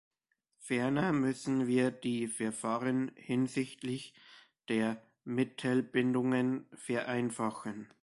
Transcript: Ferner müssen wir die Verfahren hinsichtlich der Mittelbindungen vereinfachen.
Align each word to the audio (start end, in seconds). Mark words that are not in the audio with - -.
Ferner 0.57 1.11
müssen 1.13 1.67
wir 1.67 1.91
die 1.91 2.27
Verfahren 2.27 3.11
hinsichtlich 3.13 4.15
der 4.67 4.99
Mittelbindungen 5.25 6.65
vereinfachen. 6.73 7.87